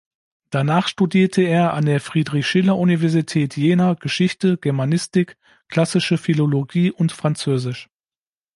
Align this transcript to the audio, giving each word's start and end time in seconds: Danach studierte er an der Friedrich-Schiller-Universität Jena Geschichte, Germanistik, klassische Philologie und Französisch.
Danach 0.49 0.87
studierte 0.87 1.43
er 1.43 1.75
an 1.75 1.85
der 1.85 2.01
Friedrich-Schiller-Universität 2.01 3.55
Jena 3.55 3.93
Geschichte, 3.93 4.57
Germanistik, 4.57 5.37
klassische 5.67 6.17
Philologie 6.17 6.91
und 6.91 7.11
Französisch. 7.11 7.87